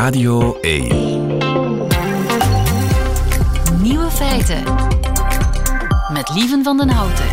[0.00, 0.88] Radio 1.
[3.82, 4.62] Nieuwe feiten.
[6.12, 7.24] Met Lieven van den Houten.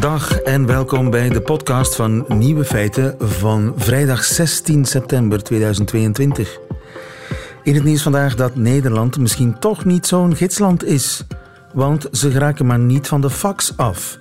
[0.00, 6.58] Dag en welkom bij de podcast van Nieuwe Feiten van vrijdag 16 september 2022.
[7.62, 11.24] In het nieuws vandaag dat Nederland misschien toch niet zo'n gidsland is.
[11.72, 14.18] Want ze geraken maar niet van de fax af.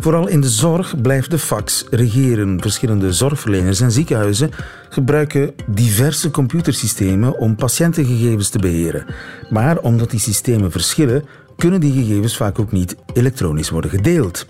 [0.00, 2.60] Vooral in de zorg blijft de fax regeren.
[2.60, 4.50] Verschillende zorgverleners en ziekenhuizen
[4.88, 9.06] gebruiken diverse computersystemen om patiëntengegevens te beheren.
[9.50, 11.24] Maar omdat die systemen verschillen,
[11.56, 14.46] kunnen die gegevens vaak ook niet elektronisch worden gedeeld.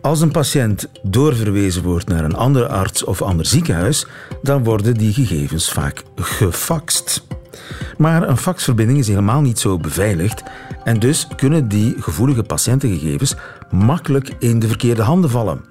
[0.00, 4.06] Als een patiënt doorverwezen wordt naar een andere arts of ander ziekenhuis,
[4.42, 7.26] dan worden die gegevens vaak gefaxt.
[7.96, 10.42] Maar een faxverbinding is helemaal niet zo beveiligd
[10.84, 13.34] en dus kunnen die gevoelige patiëntengegevens
[13.70, 15.64] makkelijk in de verkeerde handen vallen.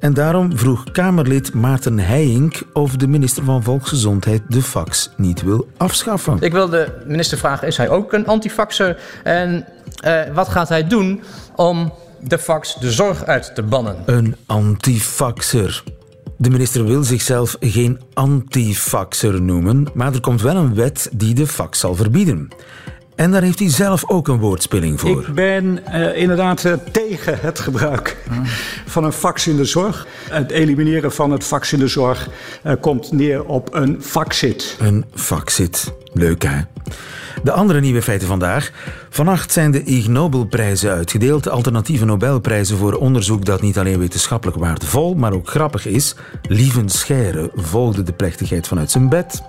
[0.00, 5.68] En daarom vroeg Kamerlid Maarten Heijink of de minister van Volksgezondheid de fax niet wil
[5.76, 6.36] afschaffen.
[6.40, 9.00] Ik wil de minister vragen, is hij ook een antifaxer?
[9.22, 9.64] En
[10.04, 11.22] uh, wat gaat hij doen
[11.54, 13.96] om de fax de zorg uit te bannen?
[14.06, 15.82] Een antifaxer.
[16.38, 21.46] De minister wil zichzelf geen antifaxer noemen, maar er komt wel een wet die de
[21.46, 22.48] fax zal verbieden.
[23.16, 25.20] En daar heeft hij zelf ook een woordspeling voor.
[25.20, 28.16] Ik ben uh, inderdaad uh, tegen het gebruik
[28.86, 30.06] van een fax in de zorg.
[30.28, 32.28] Het elimineren van het fax in de zorg
[32.64, 34.76] uh, komt neer op een faxit.
[34.80, 35.92] Een faxit.
[36.12, 36.60] Leuk hè?
[37.42, 38.70] De andere nieuwe feiten vandaag.
[39.10, 41.48] Vannacht zijn de Ig Nobelprijzen uitgedeeld.
[41.48, 46.14] Alternatieve Nobelprijzen voor onderzoek dat niet alleen wetenschappelijk waardevol, maar ook grappig is.
[46.48, 49.42] Lieven Scheire volgde de plechtigheid vanuit zijn bed.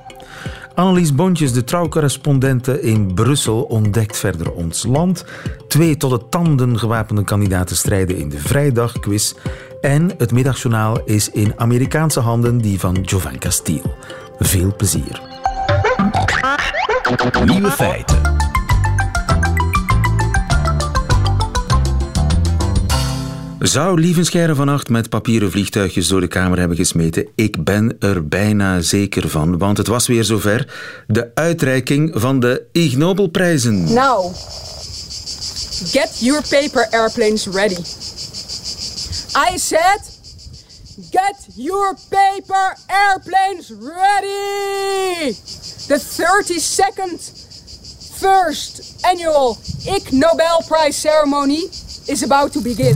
[0.77, 5.25] Annelies Bontjes, de trouwcorrespondente in Brussel, ontdekt verder ons land.
[5.67, 9.33] Twee tot de tanden gewapende kandidaten strijden in de Vrijdagquiz.
[9.81, 13.95] En het middagjournaal is in Amerikaanse handen, die van Jovan Castile.
[14.39, 15.21] Veel plezier.
[17.45, 18.36] Nieuwe feiten.
[23.67, 27.27] Zou Lievenscheire vannacht met papieren vliegtuigjes door de kamer hebben gesmeten?
[27.35, 30.73] Ik ben er bijna zeker van, want het was weer zover.
[31.07, 33.93] De uitreiking van de Ig Nobelprijzen.
[33.93, 34.35] Now,
[35.85, 37.77] get your paper airplanes ready.
[39.51, 40.01] I said,
[41.11, 45.35] get your paper airplanes ready.
[45.87, 47.31] The 32nd
[48.13, 51.69] first annual Ig Nobel Prize ceremony
[52.07, 52.95] is about to begin.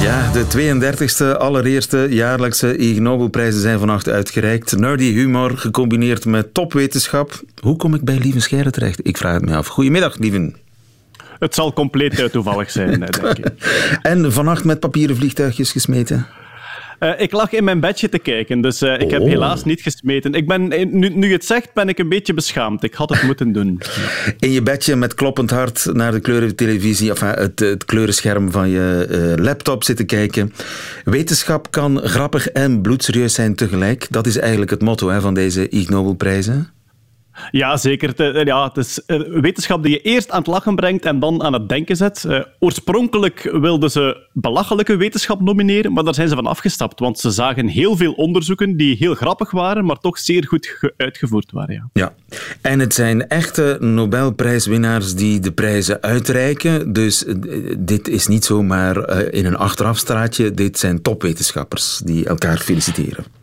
[0.00, 0.44] Ja, de
[1.34, 4.78] 32e allereerste jaarlijkse Ig Nobelprijzen zijn vannacht uitgereikt.
[4.78, 7.42] Nerdy humor gecombineerd met topwetenschap.
[7.60, 9.06] Hoe kom ik bij Lieven Scheire terecht?
[9.06, 9.66] Ik vraag het me af.
[9.66, 10.56] Goedemiddag, Lieven.
[11.38, 13.46] Het zal compleet toevallig zijn, denk ik.
[14.02, 16.26] En vannacht met papieren vliegtuigjes gesmeten?
[17.00, 19.10] Uh, ik lag in mijn bedje te kijken, dus uh, ik oh.
[19.10, 20.34] heb helaas niet gesmeten.
[20.34, 22.82] Ik ben, nu, nu je het zegt, ben ik een beetje beschaamd.
[22.82, 23.80] Ik had het moeten doen.
[24.38, 29.06] In je bedje met kloppend hart naar de kleurentelevisie, of het, het kleurenscherm van je
[29.10, 30.52] uh, laptop zitten kijken.
[31.04, 34.06] Wetenschap kan grappig en bloedserieus zijn tegelijk.
[34.10, 36.79] Dat is eigenlijk het motto hè, van deze Ig Nobelprijzen.
[37.50, 38.44] Ja, zeker.
[38.46, 41.52] Ja, het is eh, wetenschap die je eerst aan het lachen brengt en dan aan
[41.52, 42.24] het denken zet.
[42.26, 47.30] Uh, oorspronkelijk wilden ze belachelijke wetenschap nomineren, maar daar zijn ze van afgestapt, want ze
[47.30, 51.74] zagen heel veel onderzoeken die heel grappig waren, maar toch zeer goed uitgevoerd waren.
[51.74, 51.90] Ja.
[51.92, 52.14] ja,
[52.60, 57.24] en het zijn echte Nobelprijswinnaars die de prijzen uitreiken, dus
[57.78, 63.39] dit is niet zomaar in een achterafstraatje, dit zijn topwetenschappers die elkaar feliciteren.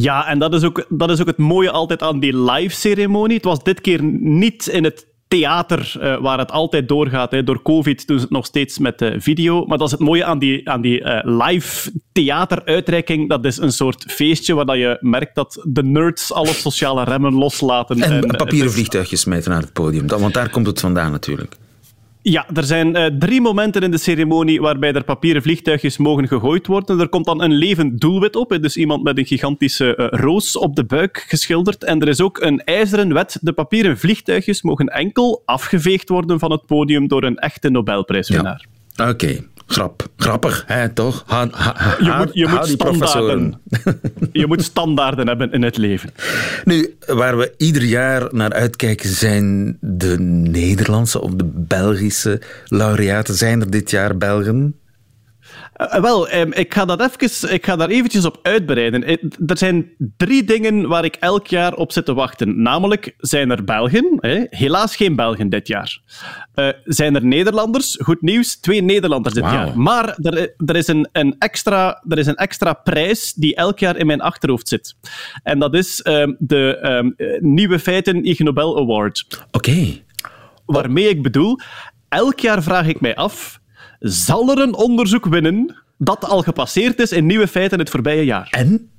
[0.00, 3.36] Ja, en dat is, ook, dat is ook het mooie altijd aan die live-ceremonie.
[3.36, 7.30] Het was dit keer niet in het theater uh, waar het altijd doorgaat.
[7.30, 7.42] Hè.
[7.42, 9.64] Door COVID doen ze het nog steeds met uh, video.
[9.66, 13.28] Maar dat is het mooie aan die, aan die uh, live theateruitreiking.
[13.28, 17.34] Dat is een soort feestje waar dat je merkt dat de nerds alle sociale remmen
[17.34, 18.00] loslaten.
[18.00, 20.06] En, en papieren vliegtuigjes smijten naar het podium.
[20.06, 21.56] Want daar komt het vandaan natuurlijk.
[22.28, 26.66] Ja, er zijn uh, drie momenten in de ceremonie waarbij er papieren vliegtuigjes mogen gegooid
[26.66, 27.00] worden.
[27.00, 30.76] Er komt dan een levend doelwit op, dus iemand met een gigantische uh, roos op
[30.76, 31.84] de buik geschilderd.
[31.84, 33.38] En er is ook een ijzeren wet.
[33.40, 38.66] De papieren vliegtuigjes mogen enkel afgeveegd worden van het podium door een echte Nobelprijswinnaar.
[38.94, 39.10] Ja.
[39.10, 39.44] Oké.
[39.66, 41.22] Grap, grappig, hè, toch?
[41.26, 43.60] Ha, ha, je moet, je moet standaarden.
[44.32, 46.10] je moet standaarden hebben in het leven.
[46.64, 53.34] Nu, waar we ieder jaar naar uitkijken zijn de Nederlandse of de Belgische laureaten.
[53.34, 54.74] Zijn er dit jaar Belgen?
[55.76, 59.04] Uh, wel, um, ik, ga dat even, ik ga daar eventjes op uitbreiden.
[59.04, 59.16] Eh,
[59.46, 62.62] er zijn drie dingen waar ik elk jaar op zit te wachten.
[62.62, 64.16] Namelijk, zijn er Belgen?
[64.20, 64.44] Hè?
[64.50, 66.00] Helaas geen Belgen dit jaar.
[66.54, 67.98] Uh, zijn er Nederlanders?
[68.02, 69.52] Goed nieuws, twee Nederlanders dit wow.
[69.52, 69.78] jaar.
[69.78, 73.96] Maar er, er, is een, een extra, er is een extra prijs die elk jaar
[73.96, 74.94] in mijn achterhoofd zit.
[75.42, 77.14] En dat is um, de um,
[77.50, 79.26] Nieuwe Feiten Ig Nobel Award.
[79.30, 79.70] Oké.
[79.70, 80.04] Okay.
[80.66, 81.58] Waarmee ik bedoel,
[82.08, 83.60] elk jaar vraag ik mij af
[83.98, 88.48] zal er een onderzoek winnen dat al gepasseerd is in nieuwe feiten het voorbije jaar.
[88.50, 88.90] En?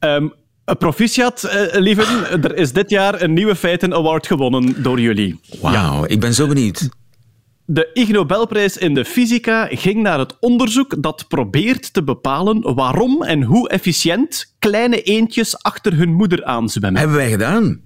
[0.00, 0.32] Um,
[0.78, 2.42] proficiat, uh, lieven.
[2.42, 5.40] Er is dit jaar een Nieuwe Feiten Award gewonnen door jullie.
[5.60, 6.88] Wauw, ik ben zo benieuwd.
[7.64, 13.22] De Ig Nobelprijs in de fysica ging naar het onderzoek dat probeert te bepalen waarom
[13.22, 17.00] en hoe efficiënt kleine eendjes achter hun moeder aanzwemmen.
[17.00, 17.80] Hebben wij gedaan?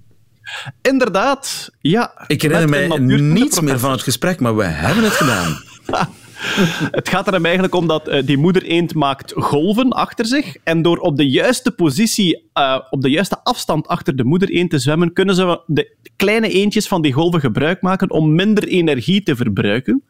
[0.81, 2.25] Inderdaad, ja.
[2.27, 5.57] Ik herinner mij niets meer van het gesprek, maar we hebben het gedaan.
[6.99, 8.65] het gaat er eigenlijk om dat uh, die moeder
[8.95, 10.55] maakt golven achter zich.
[10.63, 14.79] En door op de juiste positie, uh, op de juiste afstand achter de moeder te
[14.79, 19.35] zwemmen, kunnen ze de kleine eendjes van die golven gebruik maken om minder energie te
[19.35, 20.03] verbruiken.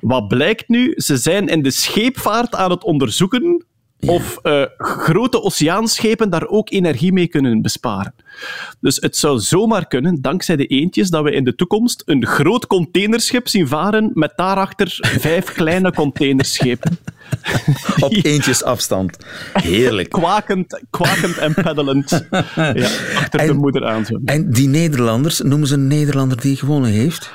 [0.00, 0.92] Wat blijkt nu?
[0.96, 3.64] Ze zijn in de scheepvaart aan het onderzoeken
[4.06, 8.14] of uh, grote oceaanschepen daar ook energie mee kunnen besparen.
[8.80, 12.66] Dus het zou zomaar kunnen, dankzij de eentjes, dat we in de toekomst een groot
[12.66, 16.98] containerschip zien varen met daarachter vijf kleine containerschepen.
[18.00, 19.16] Op eentjes afstand.
[19.52, 20.08] Heerlijk.
[20.08, 22.10] kwakend, kwakend en peddelend
[22.54, 22.72] ja,
[23.14, 24.04] achter en, de moeder aan.
[24.24, 27.30] En die Nederlanders, noemen ze een Nederlander die gewonnen heeft?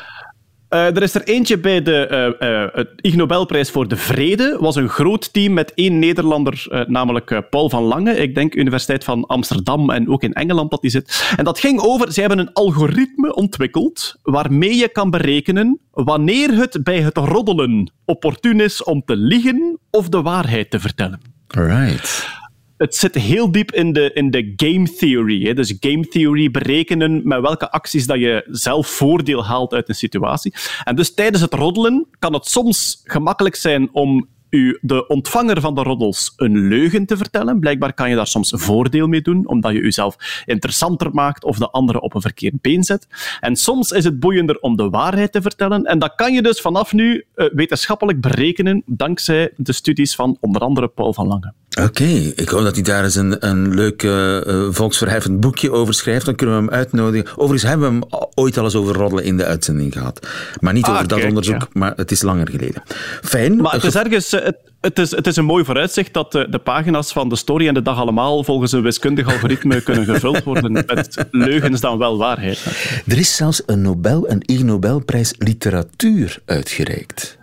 [0.70, 4.58] Uh, er is er eentje bij de uh, uh, Ig Nobelprijs voor de Vrede.
[4.60, 8.16] was een groot team met één Nederlander, namelijk Paul van Lange.
[8.18, 11.34] Ik denk Universiteit van Amsterdam en ook in Engeland dat die zit.
[11.38, 16.84] En dat ging over, ze hebben een algoritme ontwikkeld waarmee je kan berekenen wanneer het
[16.84, 21.22] bij het roddelen opportun is om te liegen of de waarheid te vertellen.
[21.48, 22.46] Right
[22.78, 25.46] het zit heel diep in de, in de game theory.
[25.46, 25.54] Hè.
[25.54, 30.54] Dus game theory berekenen met welke acties dat je zelf voordeel haalt uit een situatie.
[30.84, 35.76] En dus tijdens het roddelen kan het soms gemakkelijk zijn om u, de ontvanger van
[35.76, 37.60] de roddels, een leugen te vertellen.
[37.60, 41.70] Blijkbaar kan je daar soms voordeel mee doen, omdat je jezelf interessanter maakt of de
[41.70, 43.08] andere op een verkeerd been zet.
[43.40, 45.84] En soms is het boeiender om de waarheid te vertellen.
[45.84, 50.62] En dat kan je dus vanaf nu uh, wetenschappelijk berekenen, dankzij de studies van onder
[50.62, 51.54] andere Paul van Lange.
[51.84, 54.40] Oké, ik hoop dat hij daar eens een, een leuk uh,
[54.70, 56.26] volksverheffend boekje over schrijft.
[56.26, 57.38] Dan kunnen we hem uitnodigen.
[57.38, 60.28] Overigens hebben we hem ooit al eens over roddelen in de uitzending gehad.
[60.60, 62.84] Maar niet ah, over dat onderzoek, maar het is langer geleden.
[63.22, 63.58] Fijn.
[63.58, 64.32] Maar het is ergens...
[64.32, 67.68] Het, het, is, het is een mooi vooruitzicht dat de, de, pagina's van de story
[67.68, 72.18] en de dag allemaal volgens een wiskundig algoritme kunnen gevuld worden met leugens dan wel
[72.18, 72.66] waarheid.
[73.08, 77.37] Er is zelfs een Nobel, een Ig Nobelprijs literatuur uitgereikt.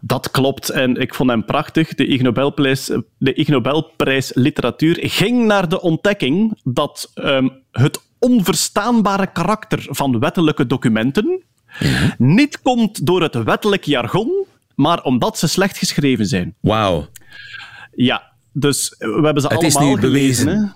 [0.00, 0.70] Dat klopt.
[0.70, 1.94] En ik vond hem prachtig.
[1.94, 9.32] De Ig Nobelprijs, de Ig Nobelprijs Literatuur ging naar de ontdekking dat um, het onverstaanbare
[9.32, 11.42] karakter van wettelijke documenten
[11.78, 12.14] ja.
[12.18, 16.54] niet komt door het wettelijk jargon, maar omdat ze slecht geschreven zijn.
[16.60, 17.08] Wauw.
[17.94, 20.44] Ja, dus we hebben ze het allemaal gelezen.
[20.44, 20.74] Bewezen.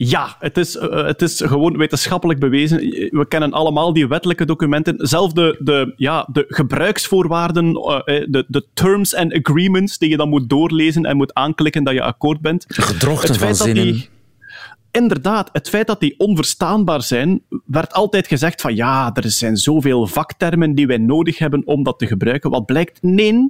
[0.00, 2.78] Ja, het is, uh, het is gewoon wetenschappelijk bewezen.
[3.10, 4.94] We kennen allemaal die wettelijke documenten.
[4.98, 10.28] Zelf de, de, ja, de gebruiksvoorwaarden, uh, de, de terms and agreements die je dan
[10.28, 12.64] moet doorlezen en moet aanklikken dat je akkoord bent.
[12.68, 13.84] Gedrochten van zinnen.
[13.84, 14.08] Die,
[14.90, 20.06] inderdaad, het feit dat die onverstaanbaar zijn, werd altijd gezegd van ja, er zijn zoveel
[20.06, 22.50] vaktermen die wij nodig hebben om dat te gebruiken.
[22.50, 23.02] Wat blijkt?
[23.02, 23.48] Nee,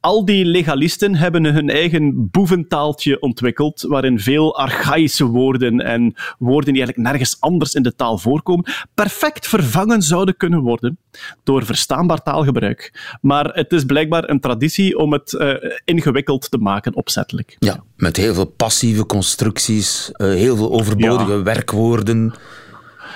[0.00, 6.82] al die legalisten hebben hun eigen boeventaaltje ontwikkeld, waarin veel archaïsche woorden en woorden die
[6.82, 10.98] eigenlijk nergens anders in de taal voorkomen, perfect vervangen zouden kunnen worden
[11.42, 13.16] door verstaanbaar taalgebruik.
[13.20, 15.54] Maar het is blijkbaar een traditie om het uh,
[15.84, 17.56] ingewikkeld te maken, opzettelijk.
[17.58, 21.42] Ja, met heel veel passieve constructies, uh, heel veel overbodige ja.
[21.42, 22.34] werkwoorden.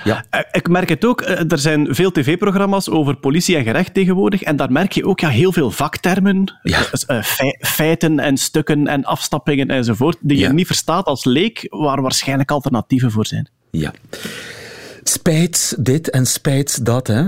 [0.03, 0.25] Ja.
[0.29, 4.41] Eh, ik merk het ook, eh, er zijn veel tv-programma's over politie en gerecht tegenwoordig
[4.41, 6.81] en daar merk je ook ja, heel veel vaktermen, ja.
[7.07, 7.23] Eh,
[7.59, 13.11] feiten en stukken en afstappingen enzovoort, die je niet verstaat als leek, waar waarschijnlijk alternatieven
[13.11, 13.49] voor zijn.
[13.71, 13.93] Ja.
[15.03, 17.27] Spijt dit en spijt dat, hè?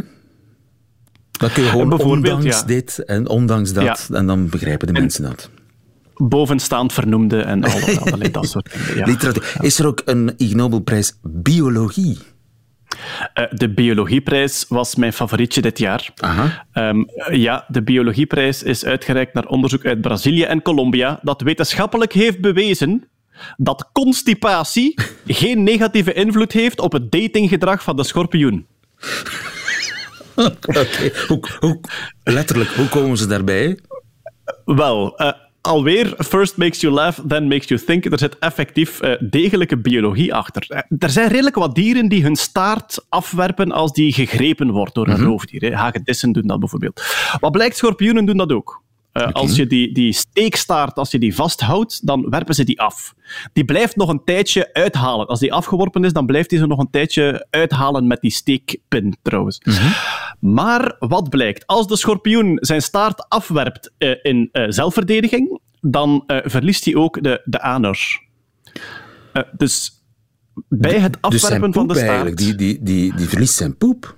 [1.31, 5.49] Dan kun je gewoon ondanks dit en ondanks dat, en dan begrijpen de mensen dat
[6.29, 7.63] bovenstaand vernoemde en
[7.99, 9.17] allerlei dat soort dingen.
[9.21, 9.33] Ja.
[9.61, 12.17] Is er ook een Ig Nobelprijs biologie?
[13.35, 16.13] Uh, de biologieprijs was mijn favorietje dit jaar.
[16.73, 22.41] Um, ja, de biologieprijs is uitgereikt naar onderzoek uit Brazilië en Colombia dat wetenschappelijk heeft
[22.41, 23.09] bewezen
[23.57, 24.93] dat constipatie
[25.25, 28.65] geen negatieve invloed heeft op het datinggedrag van de schorpioen.
[30.61, 31.79] Oké, hoe,
[32.23, 33.79] letterlijk, hoe komen ze daarbij?
[34.65, 35.31] Wel, uh,
[35.61, 38.05] alweer, first makes you laugh, then makes you think.
[38.05, 40.65] Er zit effectief uh, degelijke biologie achter.
[40.69, 45.07] Uh, er zijn redelijk wat dieren die hun staart afwerpen als die gegrepen wordt door
[45.07, 45.27] een mm -hmm.
[45.27, 45.73] roofdier.
[45.73, 47.03] Hagedissen doen dat bijvoorbeeld.
[47.39, 48.81] Wat blijkt, schorpioenen doen dat ook.
[49.13, 49.41] Uh, okay.
[49.41, 53.13] Als je die, die steekstaart, als je die vasthoudt, dan werpen ze die af.
[53.53, 55.27] Die blijft nog een tijdje uithalen.
[55.27, 59.15] Als die afgeworpen is, dan blijft hij ze nog een tijdje uithalen met die steekpin,
[59.21, 59.61] trouwens.
[59.63, 59.93] Mm -hmm.
[60.53, 61.67] Maar wat blijkt?
[61.67, 67.41] Als de schorpioen zijn staart afwerpt uh, in uh, zelfverdediging, dan verliest hij ook de,
[67.45, 68.19] de anus.
[69.57, 70.03] dus
[70.67, 72.37] bij het afwerpen dus van de Die, staart...
[72.37, 74.15] die, die, die verliest zijn poep?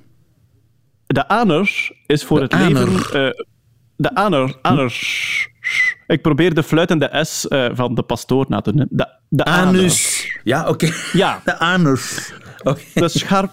[1.06, 2.90] De anus is voor de het aner.
[2.90, 3.46] leven
[3.96, 5.48] de aner, aners.
[6.08, 8.88] Ik probeer de fluitende S uh, van de pastoor na te doen.
[8.90, 9.80] De, de anus.
[9.80, 10.38] anus.
[10.44, 10.86] Ja, oké.
[10.86, 10.98] Okay.
[11.14, 11.42] Ja.
[11.46, 12.34] De anus.
[12.64, 12.84] Okay.
[12.94, 13.52] De, scharp,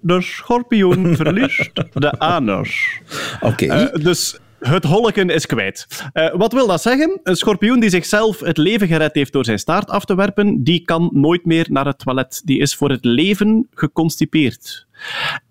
[0.00, 3.00] de schorpioen verliest de anus.
[3.40, 3.64] Oké.
[3.64, 3.82] Okay.
[3.82, 5.86] Uh, dus het holken is kwijt.
[6.12, 7.20] Uh, wat wil dat zeggen?
[7.22, 10.82] Een schorpioen die zichzelf het leven gered heeft door zijn staart af te werpen, die
[10.84, 12.42] kan nooit meer naar het toilet.
[12.44, 14.85] Die is voor het leven geconstipeerd.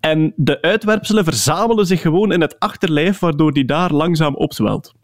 [0.00, 4.94] En de uitwerpselen verzamelen zich gewoon in het achterlijf, waardoor die daar langzaam opzwelt.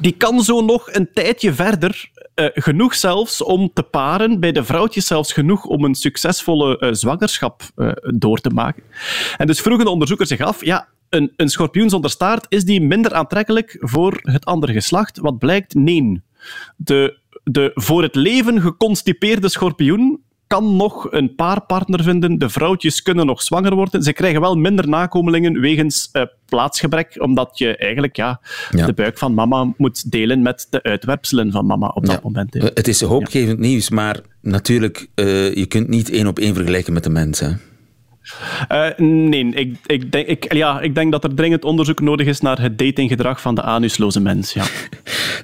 [0.00, 4.64] Die kan zo nog een tijdje verder, uh, genoeg zelfs om te paren, bij de
[4.64, 8.82] vrouwtjes zelfs genoeg om een succesvolle uh, zwangerschap uh, door te maken.
[9.36, 12.80] En dus vroegen de onderzoekers zich af, ja, een, een schorpioen zonder staart, is die
[12.80, 15.18] minder aantrekkelijk voor het andere geslacht?
[15.18, 15.74] Wat blijkt?
[15.74, 16.22] Nee.
[16.76, 22.38] De, de voor het leven geconstipeerde schorpioen kan nog een paarpartner vinden.
[22.38, 24.02] De vrouwtjes kunnen nog zwanger worden.
[24.02, 29.18] Ze krijgen wel minder nakomelingen wegens uh, plaatsgebrek, omdat je eigenlijk ja, ja, de buik
[29.18, 32.20] van mama moet delen met de uitwerpselen van mama op dat ja.
[32.22, 32.54] moment.
[32.54, 33.66] Het is hoopgevend ja.
[33.68, 37.60] nieuws, maar natuurlijk, uh, je kunt niet één op één vergelijken met de mensen.
[38.72, 42.40] Uh, nee, ik, ik, denk, ik, ja, ik denk dat er dringend onderzoek nodig is
[42.40, 44.52] naar het datinggedrag van de anusloze mens.
[44.52, 44.64] Ja.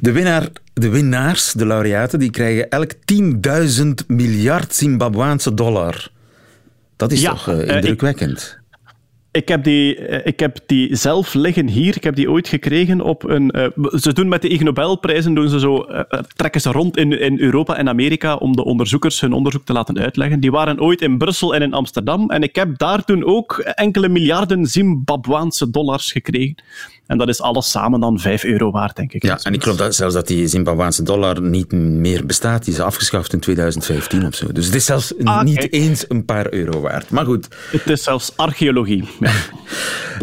[0.00, 6.08] De, winnaar, de winnaars, de laureaten, die krijgen elk 10.000 miljard Zimbabwaanse dollar.
[6.96, 8.38] Dat is ja, toch uh, indrukwekkend?
[8.38, 8.59] Uh, ik,
[9.32, 9.94] ik, heb die,
[10.24, 11.96] ik heb die zelf liggen hier.
[11.96, 13.56] Ik heb die ooit gekregen op een...
[13.56, 16.00] Uh, ze doen met de Ig Nobelprijzen, doen ze zo, uh,
[16.36, 19.98] trekken ze rond in, in Europa en Amerika om de onderzoekers hun onderzoek te laten
[19.98, 20.40] uitleggen.
[20.40, 22.30] Die waren ooit in Brussel en in Amsterdam.
[22.30, 26.56] En ik heb daar toen ook enkele miljarden Zimbabwaanse dollars gekregen.
[27.10, 29.22] En dat is alles samen dan 5 euro waard, denk ik.
[29.22, 32.64] Ja, en ik geloof dat zelfs dat die Zimbabwaanse dollar niet meer bestaat.
[32.64, 34.52] Die is afgeschaft in 2015 of zo.
[34.52, 35.74] Dus het is zelfs ah, niet kijk.
[35.74, 37.10] eens een paar euro waard.
[37.10, 37.48] Maar goed.
[37.70, 39.08] Het is zelfs archeologie.
[39.20, 39.32] Ja.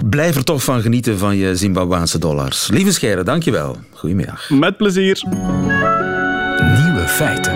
[0.10, 2.67] Blijf er toch van genieten van je Zimbabwaanse dollars.
[2.67, 3.77] Lieve Scheire, dankjewel.
[3.91, 4.50] Goedemiddag.
[4.50, 5.24] Met plezier.
[6.84, 7.53] Nieuwe feiten.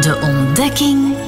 [0.00, 1.21] De ontdekking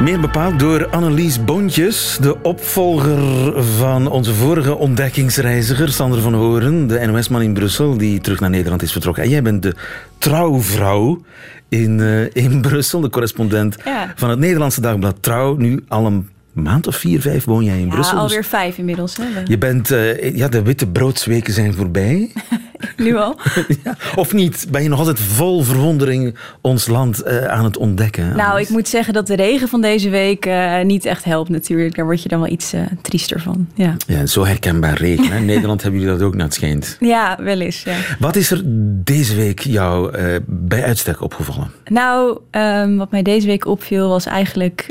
[0.00, 7.06] Meer bepaald door Annelies Bontjes, de opvolger van onze vorige ontdekkingsreiziger, Sander van Horen, de
[7.06, 9.22] NOS-man in Brussel, die terug naar Nederland is vertrokken.
[9.22, 9.74] En jij bent de
[10.18, 11.22] trouwvrouw
[11.68, 14.12] in, uh, in Brussel, de correspondent ja.
[14.16, 15.56] van het Nederlandse dagblad Trouw.
[15.56, 18.18] Nu al een maand of vier, vijf woon jij in ja, Brussel.
[18.18, 19.16] alweer vijf inmiddels.
[19.16, 19.24] Hè?
[19.44, 22.32] Je bent, uh, ja, de witte broodsweken zijn voorbij.
[22.96, 23.38] nu al?
[23.84, 24.66] ja, of niet?
[24.70, 28.36] Ben je nog altijd vol verwondering ons land uh, aan het ontdekken?
[28.36, 31.94] Nou, ik moet zeggen dat de regen van deze week uh, niet echt helpt natuurlijk.
[31.94, 33.68] Daar word je dan wel iets triester van.
[33.74, 35.30] Ja, ja zo herkenbaar regen.
[35.30, 35.36] Hè?
[35.36, 36.96] In Nederland hebben jullie dat ook naar het schijnt.
[37.00, 37.82] Ja, wel eens.
[37.82, 37.96] Ja.
[38.18, 38.62] Wat is er
[39.04, 40.16] deze week jou
[40.46, 41.70] bij uitstek opgevallen?
[41.84, 44.86] Nou, um, wat mij deze week opviel was eigenlijk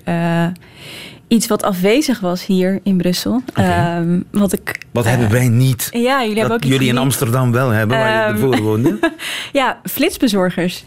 [1.32, 3.42] iets wat afwezig was hier in Brussel.
[3.50, 3.98] Okay.
[3.98, 5.88] Um, wat ik, wat uh, hebben wij niet?
[5.92, 6.98] Ja, jullie hebben ook jullie in.
[6.98, 9.00] Amsterdam wel hebben, waar um, je ervoor woonde?
[9.52, 10.86] ja, flitsbezorgers.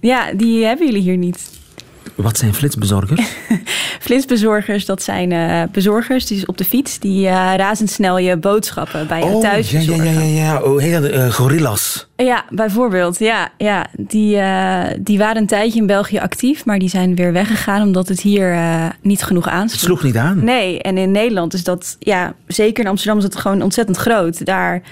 [0.00, 1.50] Ja, die hebben jullie hier niet.
[2.16, 3.20] Wat zijn flitsbezorgers?
[4.06, 9.18] flitsbezorgers, dat zijn uh, bezorgers die op de fiets die uh, razendsnel je boodschappen bij
[9.18, 10.04] je oh, thuis ja, bezorgen.
[10.04, 10.62] Ja, ja, ja, ja.
[10.62, 12.06] Oh, uh, gorillas.
[12.16, 13.18] Ja, bijvoorbeeld.
[13.18, 13.86] Ja, ja.
[13.96, 14.40] Die,
[15.00, 18.58] die waren een tijdje in België actief, maar die zijn weer weggegaan omdat het hier
[19.00, 19.80] niet genoeg aansloeg.
[19.80, 20.44] Het sloeg niet aan?
[20.44, 24.46] Nee, en in Nederland is dat, ja, zeker in Amsterdam is het gewoon ontzettend groot.
[24.46, 24.82] Daar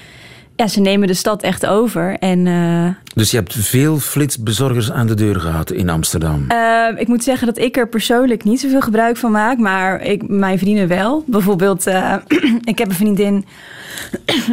[0.56, 2.16] ja, ze nemen de stad echt over.
[2.18, 6.46] En, uh, dus je hebt veel flitsbezorgers aan de deur gehad in Amsterdam?
[6.49, 9.58] Uh, ik moet zeggen dat ik er persoonlijk niet zoveel gebruik van maak.
[9.58, 11.25] Maar ik, mijn vrienden wel.
[11.26, 12.14] Bijvoorbeeld, uh,
[12.64, 13.44] ik heb een vriendin...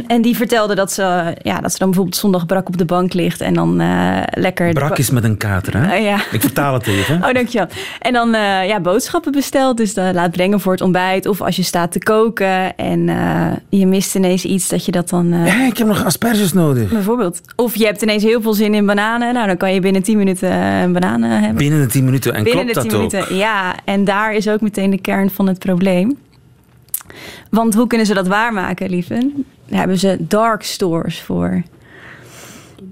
[0.08, 3.14] en die vertelde dat ze, ja, dat ze dan bijvoorbeeld zondag brak op de bank
[3.14, 3.42] ligt.
[3.42, 3.76] En dan
[4.34, 4.74] lekker...
[4.74, 5.96] Brak is met een kater, hè?
[6.12, 6.16] ja.
[6.32, 7.16] Ik vertaal het even.
[7.16, 7.68] oh, dankjewel.
[8.00, 8.30] En dan
[8.68, 9.78] ja, boodschappen besteld.
[9.78, 11.26] Dus dan laat brengen voor het ontbijt.
[11.26, 13.06] Of als je staat te koken en
[13.70, 15.28] je mist ineens iets, dat je dat dan...
[15.46, 16.90] Ja, ik heb nog asperges nodig.
[16.90, 17.42] Bijvoorbeeld.
[17.56, 19.34] Of je hebt ineens heel veel zin in bananen.
[19.34, 21.56] Nou, dan kan je binnen 10 minuten een banaan hebben.
[21.56, 22.34] Binnen de 10 minuten.
[22.34, 23.36] En binnen klopt de 10 dat minuten.
[23.36, 23.40] ook?
[23.40, 26.18] Ja, en daar is ook meteen de kern van het probleem.
[27.50, 29.32] Want hoe kunnen ze dat waarmaken, lieve?
[29.68, 31.64] Daar hebben ze dark stores voor.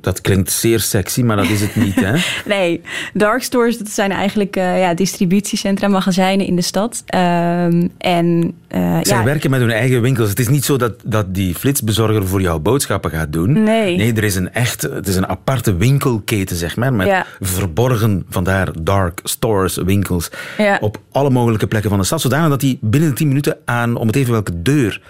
[0.02, 2.14] Dat klinkt zeer sexy, maar dat is het niet, hè?
[2.56, 2.82] Nee,
[3.14, 7.04] dark stores dat zijn eigenlijk uh, ja, distributiecentra, magazijnen in de stad.
[7.06, 10.30] Ehm, en, uh, Zij ja, werken met hun eigen winkels.
[10.30, 13.64] Het is niet zo dat, dat die flitsbezorger voor jouw boodschappen gaat doen.
[13.64, 13.96] Nee.
[13.98, 17.26] Nee, er is een echt, het is een aparte winkelketen, zeg maar, met Ja.
[17.40, 20.78] verborgen, vandaar dark stores, winkels, Ja.
[20.82, 23.96] op alle mogelijke plekken van de stad, zodanig dat die binnen de 10 minuten aan,
[23.96, 25.02] om het even welke deur,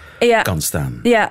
[0.42, 1.00] kan staan.
[1.02, 1.30] Ja, eh,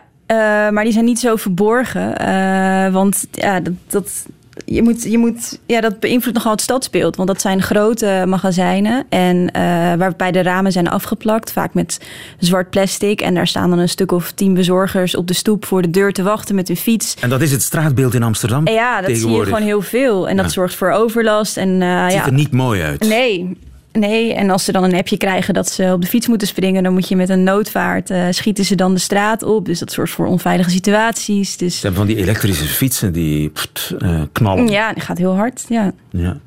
[0.72, 2.18] maar die zijn niet zo verborgen.
[2.18, 4.26] eh, want ja, dat, dat,
[4.66, 7.16] je moet, je moet, ja, dat beïnvloedt nogal het stadsbeeld.
[7.16, 9.06] Want dat zijn grote magazijnen.
[9.10, 9.62] En eh,
[9.98, 11.52] waarbij de ramen zijn afgeplakt.
[11.52, 12.00] Vaak met
[12.40, 13.22] zwart plastic.
[13.22, 16.14] En daar staan dan een stuk of tien bezorgers op de stoep voor de deur
[16.14, 17.16] te wachten met hun fiets.
[17.20, 20.30] En dat is het straatbeeld in Amsterdam En ja, dat zie je gewoon heel veel.
[20.30, 21.58] En dat zorgt voor overlast.
[21.58, 23.08] En, eh, Het ziet ja, er niet mooi uit.
[23.08, 23.58] Nee.
[23.92, 26.84] Nee, en als ze dan een appje krijgen dat ze op de fiets moeten springen,
[26.84, 29.66] dan moet je met een noodvaart eh, schieten ze dan de straat op.
[29.66, 31.58] Dus dat zorgt voor onveilige situaties.
[31.58, 34.68] Dus Ze hebben van die elektrische fietsen die pft, eh, knallen.
[34.68, 35.66] ja, dat gaat heel hard.
[35.70, 35.92] Ja.
[36.10, 36.38] Ja.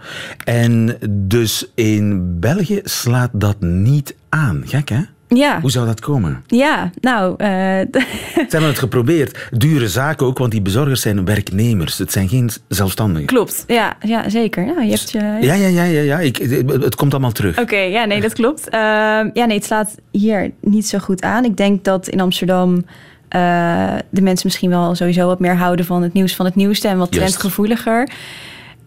[0.45, 4.63] En dus in België slaat dat niet aan.
[4.67, 5.01] Gek, hè?
[5.35, 6.45] Ja, Hoe zou dat komen?
[6.47, 9.49] ja nou, eh, Ze hebben het geprobeerd.
[9.51, 11.99] Dure zaken ook, want die bezorgers zijn werknemers.
[11.99, 13.27] Het zijn geen zelfstandigen.
[13.27, 13.65] klopt.
[13.67, 14.65] Ja, ja zeker.
[14.65, 15.19] Ja, je hebt je...
[15.19, 16.01] Ja, ja, ja, ja.
[16.01, 16.21] ja.
[16.21, 16.37] Ik,
[16.67, 17.59] het komt allemaal terug.
[17.59, 18.69] Oké, ja, nee, dat klopt.
[18.69, 21.45] Ehm, ja, nee, het slaat hier niet zo goed aan.
[21.45, 22.85] Ik denk dat in Amsterdam
[23.29, 26.89] eh, de mensen misschien wel sowieso wat meer houden van het nieuws van het nieuwste
[26.89, 28.09] en wat trendgevoeliger.